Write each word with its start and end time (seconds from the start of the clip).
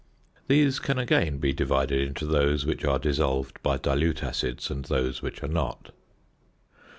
These 0.47 0.79
can 0.79 0.97
again 0.97 1.37
be 1.37 1.53
divided 1.53 2.01
into 2.01 2.25
those 2.25 2.65
which 2.65 2.83
are 2.83 2.97
dissolved 2.97 3.61
by 3.61 3.77
dilute 3.77 4.23
acids 4.23 4.71
and 4.71 4.83
those 4.85 5.21
which 5.21 5.43
are 5.43 5.47
not. 5.47 5.91